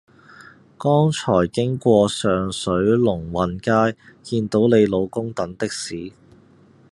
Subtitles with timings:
[0.79, 6.11] 剛才經過上水龍運街見到你老公等的士